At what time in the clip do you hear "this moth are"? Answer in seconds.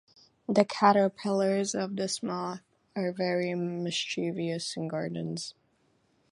1.95-3.11